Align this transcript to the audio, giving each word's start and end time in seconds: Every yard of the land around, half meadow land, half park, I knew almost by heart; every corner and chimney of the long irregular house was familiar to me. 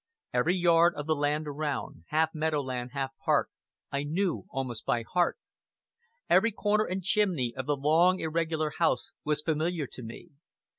Every 0.33 0.55
yard 0.55 0.95
of 0.95 1.05
the 1.05 1.13
land 1.15 1.47
around, 1.47 2.05
half 2.07 2.33
meadow 2.33 2.61
land, 2.63 2.89
half 2.93 3.11
park, 3.23 3.49
I 3.91 4.01
knew 4.01 4.45
almost 4.49 4.83
by 4.83 5.03
heart; 5.03 5.37
every 6.27 6.51
corner 6.51 6.85
and 6.85 7.03
chimney 7.03 7.53
of 7.55 7.67
the 7.67 7.77
long 7.77 8.17
irregular 8.17 8.71
house 8.79 9.13
was 9.23 9.43
familiar 9.43 9.85
to 9.85 10.01
me. 10.01 10.29